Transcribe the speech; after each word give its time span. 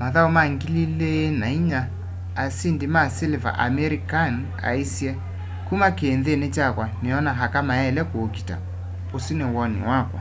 mathau 0.00 0.28
ma 0.36 0.42
2004 0.48 1.70
ma 1.70 1.80
asindi 2.44 2.86
ma 2.94 3.02
siliva 3.16 3.50
amir 3.64 3.92
khan 4.10 4.34
aisye 4.70 5.10
kuma 5.66 5.86
kiinthini 5.98 6.46
kyakwa 6.54 6.86
niona 7.02 7.30
aka 7.44 7.60
mayaile 7.68 8.02
kuukita 8.10 8.56
usu 9.16 9.32
ni 9.38 9.44
woni 9.54 9.80
wakwa 9.88 10.20